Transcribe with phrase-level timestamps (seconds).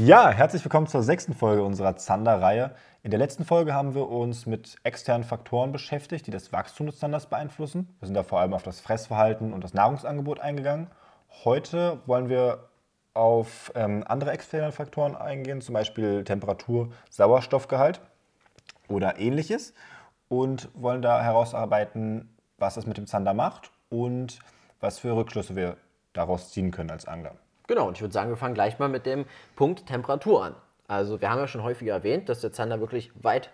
[0.00, 2.70] Ja, herzlich willkommen zur sechsten Folge unserer Zander-Reihe.
[3.02, 7.00] In der letzten Folge haben wir uns mit externen Faktoren beschäftigt, die das Wachstum des
[7.00, 7.88] Zanders beeinflussen.
[7.98, 10.86] Wir sind da vor allem auf das Fressverhalten und das Nahrungsangebot eingegangen.
[11.42, 12.68] Heute wollen wir
[13.12, 18.00] auf ähm, andere externe Faktoren eingehen, zum Beispiel Temperatur, Sauerstoffgehalt
[18.88, 19.74] oder ähnliches
[20.28, 24.38] und wollen da herausarbeiten, was das mit dem Zander macht und
[24.78, 25.76] was für Rückschlüsse wir
[26.12, 27.34] daraus ziehen können als Angler.
[27.68, 30.54] Genau, und ich würde sagen, wir fangen gleich mal mit dem Punkt Temperatur an.
[30.88, 33.50] Also wir haben ja schon häufiger erwähnt, dass der Zander wirklich weit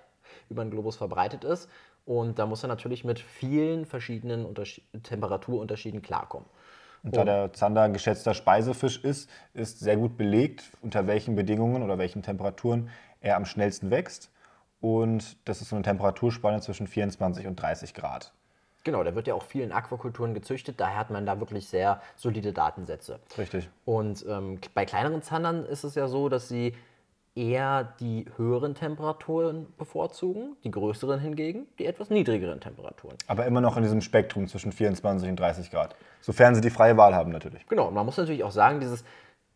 [0.49, 1.69] über den Globus verbreitet ist.
[2.07, 6.49] Und da muss er natürlich mit vielen verschiedenen Unterschied Temperaturunterschieden klarkommen.
[7.03, 11.83] Und da der Zander ein geschätzter Speisefisch ist, ist sehr gut belegt, unter welchen Bedingungen
[11.83, 12.89] oder welchen Temperaturen
[13.21, 14.31] er am schnellsten wächst.
[14.81, 18.33] Und das ist so eine Temperaturspanne zwischen 24 und 30 Grad.
[18.85, 22.03] Genau, der wird ja auch viel in Aquakulturen gezüchtet, daher hat man da wirklich sehr
[22.17, 23.19] solide Datensätze.
[23.37, 23.69] Richtig.
[23.85, 26.75] Und ähm, bei kleineren Zandern ist es ja so, dass sie
[27.35, 33.17] eher die höheren Temperaturen bevorzugen, die größeren hingegen die etwas niedrigeren Temperaturen.
[33.27, 35.97] Aber immer noch in diesem Spektrum zwischen 24 und 30 Grad.
[36.21, 37.67] Sofern sie die freie Wahl haben natürlich.
[37.67, 39.05] Genau, und man muss natürlich auch sagen, dieses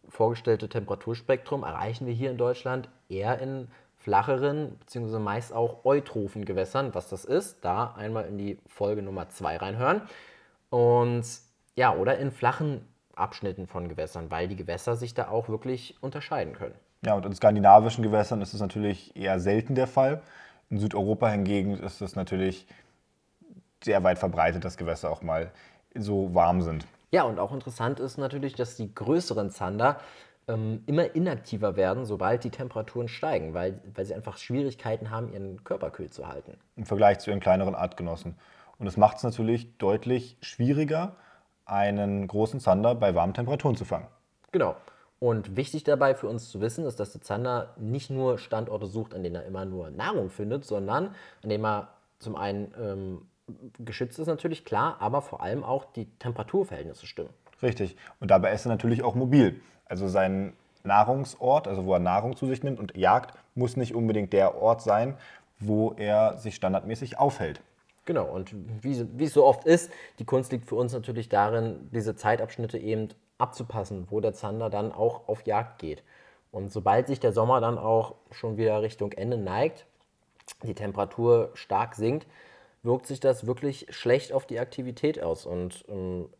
[0.08, 5.18] vorgestellte Temperaturspektrum erreichen wir hier in Deutschland eher in flacheren bzw.
[5.18, 6.94] meist auch eutrophen Gewässern.
[6.94, 10.02] Was das ist, da einmal in die Folge Nummer 2 reinhören.
[10.70, 11.24] Und
[11.76, 16.54] ja, oder in flachen Abschnitten von Gewässern, weil die Gewässer sich da auch wirklich unterscheiden
[16.54, 16.74] können.
[17.04, 20.22] Ja, und in skandinavischen Gewässern ist das natürlich eher selten der Fall.
[20.70, 22.66] In Südeuropa hingegen ist es natürlich
[23.82, 25.50] sehr weit verbreitet, dass Gewässer auch mal
[25.94, 26.86] so warm sind.
[27.10, 29.98] Ja, und auch interessant ist natürlich, dass die größeren Zander
[30.48, 35.62] ähm, immer inaktiver werden, sobald die Temperaturen steigen, weil, weil sie einfach Schwierigkeiten haben, ihren
[35.64, 36.56] Körper kühl zu halten.
[36.76, 38.34] Im Vergleich zu ihren kleineren Artgenossen.
[38.78, 41.16] Und das macht es natürlich deutlich schwieriger,
[41.66, 44.06] einen großen Zander bei warmen Temperaturen zu fangen.
[44.52, 44.76] Genau.
[45.20, 49.14] Und wichtig dabei für uns zu wissen ist, dass der Zander nicht nur Standorte sucht,
[49.14, 51.08] an denen er immer nur Nahrung findet, sondern
[51.42, 51.88] an denen er
[52.20, 53.22] zum einen ähm,
[53.78, 57.30] geschützt ist natürlich klar, aber vor allem auch die Temperaturverhältnisse stimmen.
[57.62, 57.96] Richtig.
[58.20, 59.60] Und dabei ist er natürlich auch mobil.
[59.86, 60.52] Also sein
[60.84, 64.82] Nahrungsort, also wo er Nahrung zu sich nimmt und jagt, muss nicht unbedingt der Ort
[64.82, 65.16] sein,
[65.58, 67.60] wo er sich standardmäßig aufhält.
[68.04, 71.90] Genau, und wie, wie es so oft ist, die Kunst liegt für uns natürlich darin,
[71.92, 76.02] diese Zeitabschnitte eben abzupassen, wo der Zander dann auch auf Jagd geht.
[76.50, 79.86] Und sobald sich der Sommer dann auch schon wieder Richtung Ende neigt,
[80.62, 82.26] die Temperatur stark sinkt,
[82.82, 85.44] wirkt sich das wirklich schlecht auf die Aktivität aus.
[85.44, 86.30] Und ähm,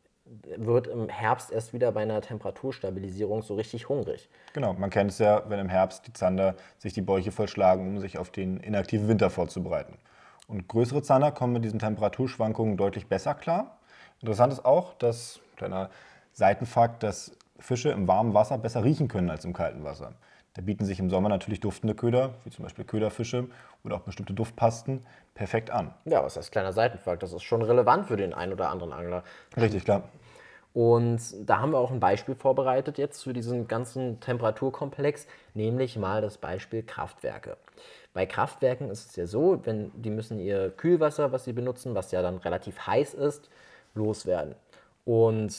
[0.56, 4.28] wird im Herbst erst wieder bei einer Temperaturstabilisierung so richtig hungrig.
[4.52, 8.00] Genau, man kennt es ja, wenn im Herbst die Zander sich die Bäuche vollschlagen, um
[8.00, 9.98] sich auf den inaktiven Winter vorzubereiten.
[10.46, 13.78] Und größere Zander kommen mit diesen Temperaturschwankungen deutlich besser klar.
[14.20, 15.90] Interessant ist auch, dass, kleiner
[16.32, 20.14] Seitenfakt, dass Fische im warmen Wasser besser riechen können als im kalten Wasser.
[20.58, 23.46] Da bieten sich im Sommer natürlich duftende Köder, wie zum Beispiel Köderfische
[23.84, 25.94] oder auch bestimmte Duftpasten, perfekt an.
[26.04, 27.22] Ja, was heißt kleiner Seitenfakt?
[27.22, 29.22] Das ist schon relevant für den einen oder anderen Angler.
[29.56, 30.02] Richtig, klar.
[30.74, 36.22] Und da haben wir auch ein Beispiel vorbereitet jetzt für diesen ganzen Temperaturkomplex, nämlich mal
[36.22, 37.56] das Beispiel Kraftwerke.
[38.12, 42.10] Bei Kraftwerken ist es ja so, wenn die müssen ihr Kühlwasser, was sie benutzen, was
[42.10, 43.48] ja dann relativ heiß ist,
[43.94, 44.56] loswerden.
[45.04, 45.54] Und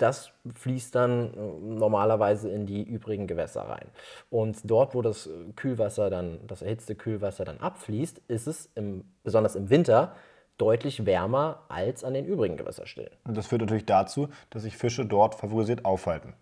[0.00, 3.88] das fließt dann äh, normalerweise in die übrigen Gewässer rein.
[4.30, 9.56] Und dort, wo das Kühlwasser dann, das erhitzte Kühlwasser dann abfließt, ist es im, besonders
[9.56, 10.14] im Winter
[10.58, 13.12] deutlich wärmer als an den übrigen Gewässerstellen.
[13.24, 16.34] Und das führt natürlich dazu, dass sich Fische dort favorisiert aufhalten.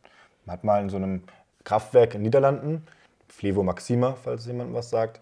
[0.44, 1.22] Man hat mal in so einem
[1.64, 2.86] Kraftwerk in den Niederlanden,
[3.28, 5.20] Flevo Maxima, falls jemand was sagt,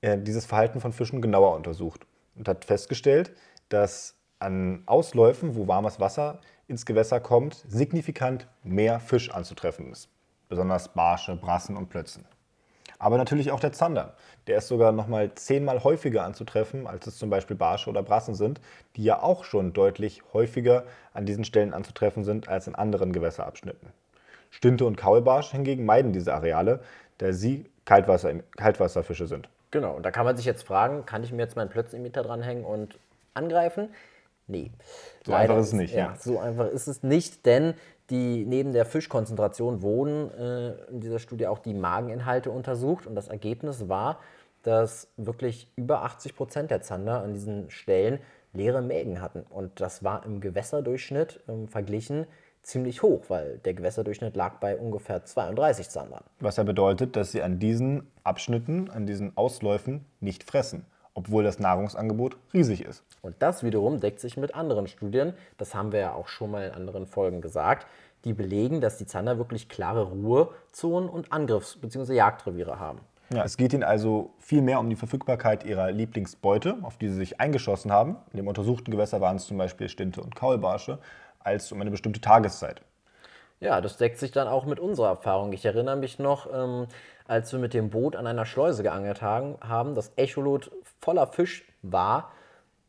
[0.00, 3.32] äh, dieses Verhalten von Fischen genauer untersucht und hat festgestellt,
[3.68, 10.08] dass an Ausläufen, wo warmes Wasser ins Gewässer kommt, signifikant mehr Fisch anzutreffen ist.
[10.48, 12.24] Besonders Barsche, Brassen und Plötzen.
[12.98, 14.14] Aber natürlich auch der Zander.
[14.46, 18.34] Der ist sogar noch mal zehnmal häufiger anzutreffen, als es zum Beispiel Barsche oder Brassen
[18.34, 18.60] sind,
[18.96, 23.90] die ja auch schon deutlich häufiger an diesen Stellen anzutreffen sind als in anderen Gewässerabschnitten.
[24.50, 26.80] Stinte und Kaulbarsch hingegen meiden diese Areale,
[27.18, 29.48] da sie Kaltwasser, Kaltwasserfische sind.
[29.70, 32.64] Genau, und da kann man sich jetzt fragen, kann ich mir jetzt meinen Plötzimiter dranhängen
[32.64, 32.98] und
[33.34, 33.90] angreifen?
[34.46, 34.70] Nee.
[35.24, 35.94] So Leider einfach ist es nicht.
[35.94, 37.74] Ja, ja, so einfach ist es nicht, denn
[38.10, 43.28] die neben der Fischkonzentration wurden äh, in dieser Studie auch die Mageninhalte untersucht und das
[43.28, 44.20] Ergebnis war,
[44.62, 48.20] dass wirklich über 80 Prozent der Zander an diesen Stellen
[48.52, 49.44] leere Mägen hatten.
[49.50, 52.26] Und das war im Gewässerdurchschnitt äh, verglichen
[52.62, 56.24] ziemlich hoch, weil der Gewässerdurchschnitt lag bei ungefähr 32 Zandern.
[56.40, 60.84] Was ja bedeutet, dass sie an diesen Abschnitten, an diesen Ausläufen nicht fressen
[61.16, 63.02] obwohl das Nahrungsangebot riesig ist.
[63.22, 66.68] Und das wiederum deckt sich mit anderen Studien, das haben wir ja auch schon mal
[66.68, 67.88] in anderen Folgen gesagt,
[68.24, 72.14] die belegen, dass die Zander wirklich klare Ruhezonen und Angriffs- bzw.
[72.14, 73.00] Jagdreviere haben.
[73.30, 77.16] Ja, es geht ihnen also viel mehr um die Verfügbarkeit ihrer Lieblingsbeute, auf die sie
[77.16, 78.16] sich eingeschossen haben.
[78.32, 80.98] In dem untersuchten Gewässer waren es zum Beispiel Stinte und Kaulbarsche,
[81.40, 82.82] als um eine bestimmte Tageszeit.
[83.60, 85.52] Ja, das deckt sich dann auch mit unserer Erfahrung.
[85.52, 86.86] Ich erinnere mich noch, ähm,
[87.26, 90.70] als wir mit dem Boot an einer Schleuse geangelt haben, das Echolot
[91.00, 92.32] voller Fisch war,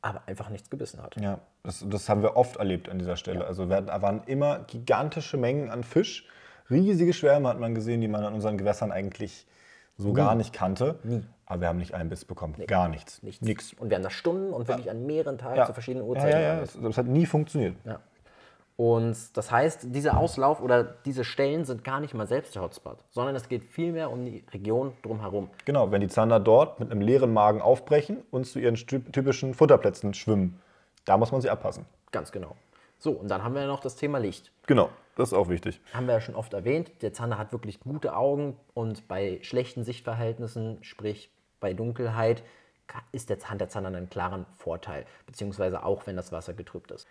[0.01, 1.15] aber einfach nichts gebissen hat.
[1.19, 3.45] Ja, das, das haben wir oft erlebt an dieser Stelle.
[3.47, 6.27] Also wir, da waren immer gigantische Mengen an Fisch.
[6.69, 9.47] Riesige Schwärme hat man gesehen, die man an unseren Gewässern eigentlich
[9.97, 10.99] so gar nicht kannte.
[11.03, 11.23] Nie.
[11.45, 12.55] Aber wir haben nicht einen Biss bekommen.
[12.67, 13.23] Gar nichts.
[13.23, 13.41] Nichts.
[13.41, 13.73] Nix.
[13.73, 15.65] Und wir haben da Stunden und wirklich an mehreren Tagen Ja.
[15.65, 16.31] zu verschiedenen Ja, Uhrzeiten.
[16.31, 16.47] ja, ja.
[16.55, 16.75] geangelt.
[16.75, 17.75] Das, das hat nie funktioniert.
[17.85, 17.99] Ja.
[18.77, 23.00] Und das heißt, dieser Auslauf oder diese Stellen sind gar nicht mal selbst der Hotspot,
[23.09, 25.50] sondern es geht vielmehr um die Region drumherum.
[25.65, 30.13] Genau, wenn die Zander dort mit einem leeren Magen aufbrechen und zu ihren typischen Futterplätzen
[30.13, 30.62] schwimmen,
[31.06, 31.85] da muss man sie abpassen.
[32.12, 32.56] Ganz genau.
[33.00, 34.51] So, und dann haben wir noch das Thema Licht.
[34.68, 35.81] Genau, das ist auch wichtig.
[35.94, 39.85] Haben wir ja schon oft erwähnt, der Zander hat wirklich gute Augen und bei schlechten
[39.85, 42.44] Sichtverhältnissen, sprich bei Dunkelheit,
[43.12, 47.07] ist der Zander, der Zander einen klaren Vorteil, beziehungsweise auch wenn das Wasser getrübt ist.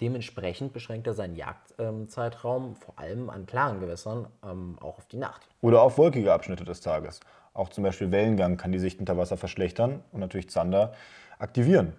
[0.00, 5.42] Dementsprechend beschränkt er seinen Jagdzeitraum vor allem an klaren Gewässern ähm, auch auf die Nacht.
[5.60, 7.20] Oder auf wolkige Abschnitte des Tages.
[7.52, 10.94] Auch zum Beispiel Wellengang kann die Sicht unter Wasser verschlechtern und natürlich Zander
[11.38, 11.92] aktivieren.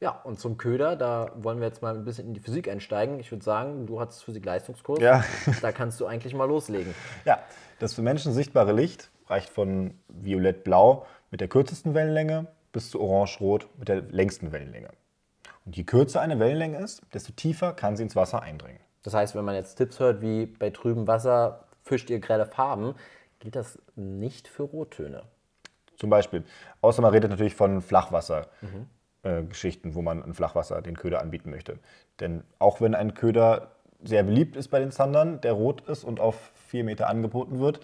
[0.00, 3.18] Ja, und zum Köder, da wollen wir jetzt mal ein bisschen in die Physik einsteigen.
[3.18, 5.00] Ich würde sagen, du hattest Physik-Leistungskurs.
[5.00, 5.24] Ja.
[5.62, 6.94] Da kannst du eigentlich mal loslegen.
[7.24, 7.38] Ja,
[7.78, 13.68] das für Menschen sichtbare Licht reicht von violett-blau mit der kürzesten Wellenlänge bis zu orange-rot
[13.78, 14.90] mit der längsten Wellenlänge.
[15.66, 18.80] Und je kürzer eine Wellenlänge ist, desto tiefer kann sie ins Wasser eindringen.
[19.02, 22.94] Das heißt, wenn man jetzt Tipps hört, wie bei trübem Wasser fischt ihr grelle Farben,
[23.40, 25.24] gilt das nicht für Rottöne.
[25.96, 26.44] Zum Beispiel.
[26.80, 31.78] Außer man redet natürlich von Flachwasser-Geschichten, wo man in Flachwasser den Köder anbieten möchte.
[32.20, 33.72] Denn auch wenn ein Köder
[34.02, 37.80] sehr beliebt ist bei den Zandern, der rot ist und auf vier Meter angeboten wird,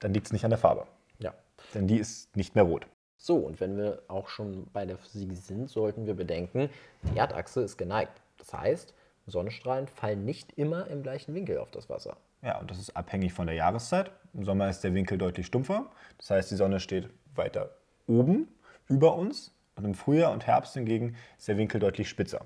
[0.00, 0.88] dann liegt es nicht an der Farbe.
[1.18, 1.32] Ja.
[1.74, 2.88] Denn die ist nicht mehr rot.
[3.24, 6.68] So, und wenn wir auch schon bei der Physik sind, sollten wir bedenken,
[7.04, 8.20] die Erdachse ist geneigt.
[8.36, 8.94] Das heißt,
[9.28, 12.16] Sonnenstrahlen fallen nicht immer im gleichen Winkel auf das Wasser.
[12.42, 14.10] Ja, und das ist abhängig von der Jahreszeit.
[14.34, 15.86] Im Sommer ist der Winkel deutlich stumpfer.
[16.18, 17.70] Das heißt, die Sonne steht weiter
[18.08, 18.48] oben
[18.88, 19.54] über uns.
[19.76, 22.44] Und im Frühjahr und Herbst hingegen ist der Winkel deutlich spitzer.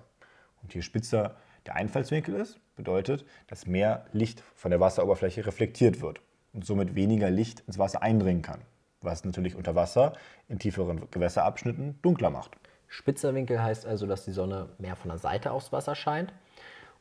[0.62, 6.20] Und je spitzer der Einfallswinkel ist, bedeutet, dass mehr Licht von der Wasseroberfläche reflektiert wird
[6.52, 8.60] und somit weniger Licht ins Wasser eindringen kann.
[9.02, 10.12] Was natürlich unter Wasser
[10.48, 12.56] in tieferen Gewässerabschnitten dunkler macht.
[12.88, 16.32] Spitzer Winkel heißt also, dass die Sonne mehr von der Seite aufs Wasser scheint.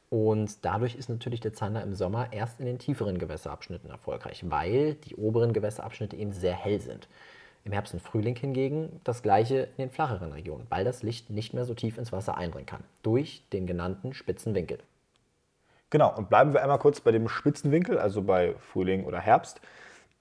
[0.10, 4.96] Und dadurch ist natürlich der Zander im Sommer erst in den tieferen Gewässerabschnitten erfolgreich, weil
[4.96, 7.08] die oberen Gewässerabschnitte eben sehr hell sind.
[7.64, 11.54] Im Herbst und Frühling hingegen das gleiche in den flacheren Regionen, weil das Licht nicht
[11.56, 14.78] mehr so tief ins Wasser eindringen kann, durch den genannten spitzen Winkel.
[15.90, 19.62] Genau, und bleiben wir einmal kurz bei dem Spitzenwinkel, also bei Frühling oder Herbst.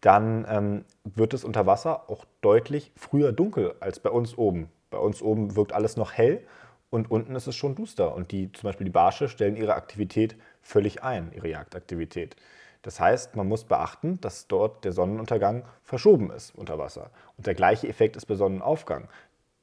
[0.05, 4.71] Dann ähm, wird es unter Wasser auch deutlich früher dunkel als bei uns oben.
[4.91, 6.47] Bei uns oben wirkt alles noch hell
[6.91, 8.15] und unten ist es schon duster.
[8.15, 12.37] Und die, zum Beispiel die Barsche stellen ihre Aktivität völlig ein, ihre Jagdaktivität.
[12.83, 17.11] Das heißt, man muss beachten, dass dort der Sonnenuntergang verschoben ist unter Wasser.
[17.39, 19.09] Und der gleiche Effekt ist bei Sonnenaufgang.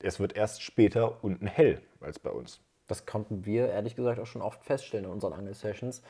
[0.01, 2.61] Es wird erst später unten hell als bei uns.
[2.87, 6.01] Das konnten wir ehrlich gesagt auch schon oft feststellen in unseren Angelsessions.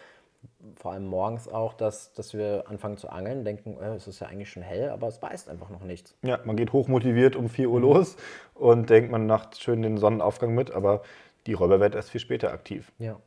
[0.76, 4.28] Vor allem morgens auch, dass, dass wir anfangen zu angeln, denken, äh, es ist ja
[4.28, 6.16] eigentlich schon hell, aber es beißt einfach noch nichts.
[6.24, 8.16] Ja, man geht hochmotiviert um 4 Uhr los
[8.56, 11.02] und denkt, man macht schön den Sonnenaufgang mit, aber
[11.48, 12.92] die Räuber wird erst viel später aktiv.
[13.00, 13.18] Ja.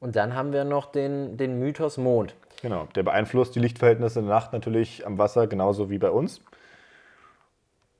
[0.00, 2.34] Und dann haben wir noch den, den Mythos Mond.
[2.60, 6.40] Genau, der beeinflusst die Lichtverhältnisse in der Nacht natürlich am Wasser genauso wie bei uns.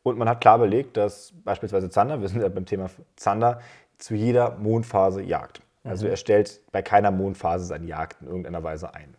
[0.02, 3.60] Und man hat klar belegt, dass beispielsweise Zander, wir sind ja beim Thema Zander,
[3.98, 5.60] zu jeder Mondphase jagt.
[5.84, 9.14] Also er stellt bei keiner Mondphase seine Jagd in irgendeiner Weise ein.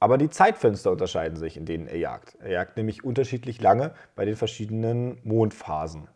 [0.00, 2.36] Aber die Zeitfenster unterscheiden sich, in denen er jagt.
[2.40, 6.08] Er jagt nämlich unterschiedlich lange bei den verschiedenen Mondphasen.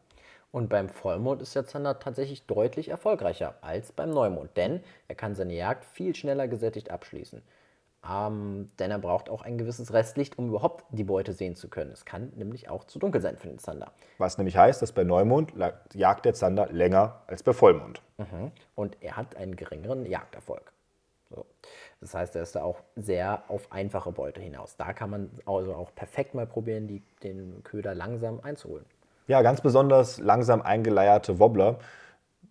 [0.53, 5.35] Und beim Vollmond ist der Zander tatsächlich deutlich erfolgreicher als beim Neumond, denn er kann
[5.35, 7.43] seine Jagd viel schneller gesättigt abschließen.
[8.09, 11.93] Ähm, denn er braucht auch ein gewisses Restlicht, um überhaupt die Beute sehen zu können.
[11.93, 13.93] Es kann nämlich auch zu dunkel sein für den Zander.
[14.19, 15.53] Was nämlich heißt, dass bei Neumond
[15.95, 18.03] jagt der Zander länger als bei Vollmond.
[18.75, 20.73] Und er hat einen geringeren Jagderfolg.
[21.31, 21.47] So.
[22.01, 24.77] Das heißt, er ist da auch sehr auf einfache Beute hinaus.
[24.77, 28.85] Da kann man also auch perfekt mal probieren, die, den Köder langsam einzuholen.
[29.29, 31.79] Ja, ganz besonders langsam eingeleierte Wobbler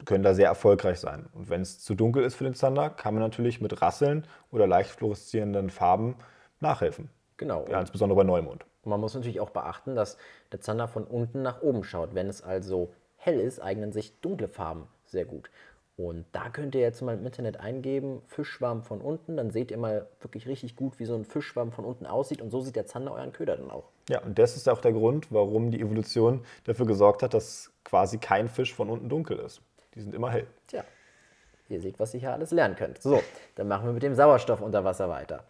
[0.05, 1.27] können da sehr erfolgreich sein.
[1.33, 4.67] Und wenn es zu dunkel ist für den Zander, kann man natürlich mit Rasseln oder
[4.67, 6.15] leicht fluoreszierenden Farben
[6.59, 7.09] nachhelfen.
[7.37, 7.65] Genau.
[7.69, 8.65] Ja, insbesondere bei Neumond.
[8.83, 10.17] Und man muss natürlich auch beachten, dass
[10.51, 12.13] der Zander von unten nach oben schaut.
[12.13, 15.49] Wenn es also hell ist, eignen sich dunkle Farben sehr gut.
[15.97, 19.77] Und da könnt ihr jetzt mal im Internet eingeben, Fischschwarm von unten, dann seht ihr
[19.77, 22.41] mal wirklich richtig gut, wie so ein Fischschwarm von unten aussieht.
[22.41, 23.89] Und so sieht der Zander euren Köder dann auch.
[24.09, 28.17] Ja, und das ist auch der Grund, warum die Evolution dafür gesorgt hat, dass quasi
[28.17, 29.61] kein Fisch von unten dunkel ist.
[29.95, 30.47] Die sind immer hell.
[30.67, 30.83] Tja,
[31.69, 33.01] ihr seht, was ihr hier alles lernen könnt.
[33.01, 33.21] So,
[33.55, 35.43] dann machen wir mit dem Sauerstoff unter Wasser weiter.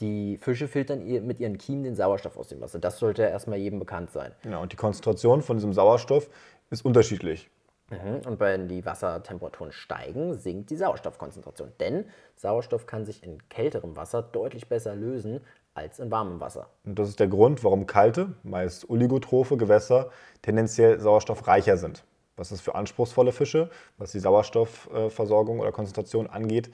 [0.00, 2.78] Die Fische filtern mit ihren Kiemen den Sauerstoff aus dem Wasser.
[2.78, 4.32] Das sollte erstmal jedem bekannt sein.
[4.42, 6.28] Genau, und die Konzentration von diesem Sauerstoff
[6.70, 7.48] ist unterschiedlich.
[7.90, 8.26] Mhm.
[8.26, 11.72] Und wenn die Wassertemperaturen steigen, sinkt die Sauerstoffkonzentration.
[11.80, 12.04] Denn
[12.34, 15.40] Sauerstoff kann sich in kälterem Wasser deutlich besser lösen
[15.74, 16.68] als in warmem Wasser.
[16.84, 20.10] Und das ist der Grund, warum kalte, meist oligotrophe Gewässer
[20.42, 22.04] tendenziell sauerstoffreicher sind.
[22.36, 26.70] Was ist für anspruchsvolle Fische, was die Sauerstoffversorgung oder Konzentration angeht,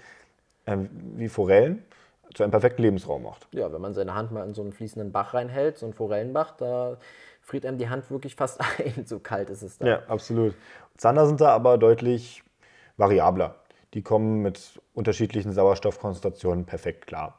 [0.66, 1.85] äh, wie Forellen,
[2.35, 3.47] zu einem perfekten Lebensraum macht.
[3.52, 6.52] Ja, wenn man seine Hand mal in so einen fließenden Bach reinhält, so einen Forellenbach,
[6.52, 6.97] da
[7.40, 9.87] friert einem die Hand wirklich fast ein, so kalt ist es da.
[9.87, 10.54] Ja, absolut.
[10.97, 12.42] Zander sind da aber deutlich
[12.97, 13.57] variabler.
[13.95, 17.38] Die kommen mit unterschiedlichen Sauerstoffkonzentrationen perfekt klar.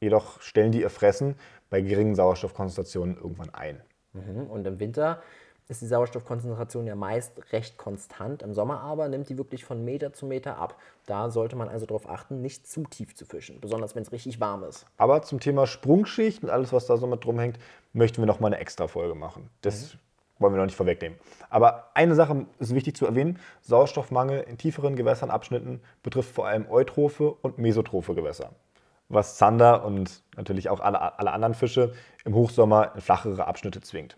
[0.00, 1.34] Jedoch stellen die ihr Fressen
[1.68, 3.82] bei geringen Sauerstoffkonzentrationen irgendwann ein.
[4.12, 4.46] Mhm.
[4.46, 5.22] Und im Winter
[5.68, 8.42] ist die Sauerstoffkonzentration ja meist recht konstant.
[8.42, 10.76] Im Sommer aber nimmt die wirklich von Meter zu Meter ab.
[11.06, 14.40] Da sollte man also darauf achten, nicht zu tief zu fischen, besonders wenn es richtig
[14.40, 14.86] warm ist.
[14.96, 17.58] Aber zum Thema Sprungschicht und alles, was da so mit drum hängt,
[17.92, 19.50] möchten wir noch mal eine extra Folge machen.
[19.62, 19.98] Das mhm.
[20.38, 21.18] wollen wir noch nicht vorwegnehmen.
[21.50, 27.34] Aber eine Sache ist wichtig zu erwähnen: Sauerstoffmangel in tieferen Gewässernabschnitten betrifft vor allem eutrophe
[27.42, 28.50] und mesotrophe Gewässer.
[29.08, 31.92] Was Zander und natürlich auch alle, alle anderen Fische
[32.24, 34.16] im Hochsommer in flachere Abschnitte zwingt.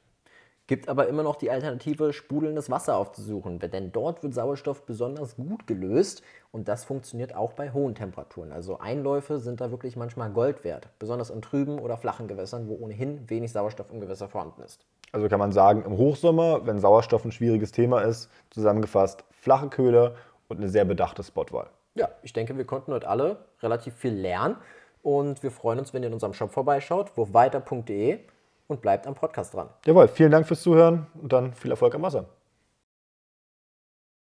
[0.69, 5.67] Gibt aber immer noch die Alternative, sprudelndes Wasser aufzusuchen, denn dort wird Sauerstoff besonders gut
[5.67, 6.23] gelöst
[6.53, 8.53] und das funktioniert auch bei hohen Temperaturen.
[8.53, 12.75] Also Einläufe sind da wirklich manchmal Gold wert, besonders in trüben oder flachen Gewässern, wo
[12.75, 14.85] ohnehin wenig Sauerstoff im Gewässer vorhanden ist.
[15.11, 20.17] Also kann man sagen, im Hochsommer, wenn Sauerstoff ein schwieriges Thema ist, zusammengefasst flache Köder
[20.49, 21.69] und eine sehr bedachte Spotwahl.
[21.95, 24.57] Ja, ich denke, wir konnten heute alle relativ viel lernen
[25.03, 28.19] und wir freuen uns, wenn ihr in unserem Shop vorbeischaut, wurfweiter.de
[28.69, 29.69] und bleibt am Podcast dran.
[29.85, 32.27] Jawohl, vielen Dank fürs Zuhören und dann viel Erfolg am Wasser.